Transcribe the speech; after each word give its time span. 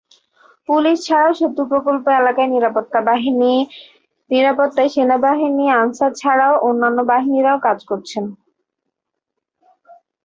Police 0.69 0.97
ছাড়াও 1.07 1.31
সেতু 1.39 1.61
প্রকল্প 1.71 2.05
এলাকার 2.19 2.47
নিরাপত্তায় 4.31 4.89
সেনাবাহিনী, 4.95 5.65
আনসারসহ 5.81 6.37
অন্যান্য 6.67 6.99
বাহিনীও 7.11 7.57
কাজ 7.65 7.79
করছে। 7.89 8.19